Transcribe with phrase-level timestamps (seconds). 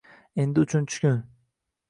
[0.43, 1.21] Endi uchinchi kun